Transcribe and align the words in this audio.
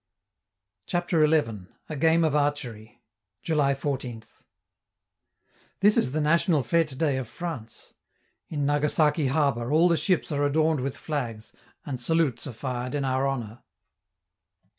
CHAPTER 0.87 1.23
XI. 1.27 1.67
A 1.87 1.95
GAME 1.95 2.23
OF 2.23 2.33
ARCHERY 2.35 3.03
July 3.43 3.75
14th. 3.75 4.41
This 5.81 5.95
is 5.95 6.11
the 6.11 6.19
National 6.19 6.63
Fete 6.63 6.97
day 6.97 7.17
of 7.17 7.27
France. 7.27 7.93
In 8.49 8.65
Nagasaki 8.65 9.27
Harbor, 9.27 9.71
all 9.71 9.87
the 9.87 9.95
ships 9.97 10.31
are 10.31 10.43
adorned 10.43 10.79
with 10.79 10.97
flags, 10.97 11.53
and 11.85 11.99
salutes 11.99 12.47
are 12.47 12.53
fired 12.53 12.95
in 12.95 13.05
our 13.05 13.27
honor. 13.27 13.61